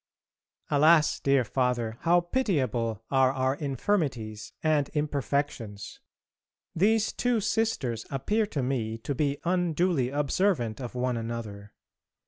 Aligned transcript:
Alas! 0.71 1.19
dear 1.19 1.43
Father, 1.43 1.99
how 2.01 2.21
pitiable 2.21 3.03
are 3.11 3.31
our 3.31 3.53
infirmities 3.53 4.51
and 4.63 4.89
imperfections! 4.95 5.99
These 6.75 7.13
two 7.13 7.39
Sisters 7.39 8.07
appear 8.09 8.47
to 8.47 8.63
me 8.63 8.97
to 8.97 9.13
be 9.13 9.37
unduly 9.43 10.09
observant 10.09 10.81
of 10.81 10.95
one 10.95 11.17
another. 11.17 11.73